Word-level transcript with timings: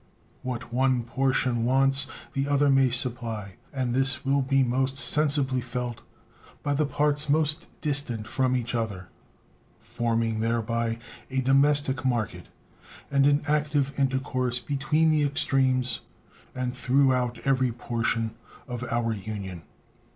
What 0.41 0.73
one 0.73 1.03
portion 1.03 1.63
wants 1.63 2.07
the 2.33 2.47
other 2.47 2.71
may 2.71 2.89
supply; 2.89 3.57
and 3.71 3.93
this 3.93 4.25
will 4.25 4.41
be 4.41 4.63
most 4.63 4.97
sensibly 4.97 5.61
felt 5.61 6.01
by 6.63 6.73
the 6.73 6.87
parts 6.87 7.29
most 7.29 7.67
distant 7.81 8.25
from 8.27 8.55
each 8.57 8.73
other, 8.73 9.09
forming 9.79 10.39
thereby 10.39 10.97
a 11.29 11.41
domestic 11.41 12.03
market 12.03 12.49
and 13.11 13.27
an 13.27 13.43
active 13.47 13.93
intercourse 13.99 14.59
between 14.59 15.11
the 15.11 15.21
extremes 15.21 16.01
and 16.55 16.73
throughout 16.75 17.37
every 17.45 17.71
portion 17.71 18.31
of 18.67 18.83
our 18.85 19.13
Union. 19.13 19.61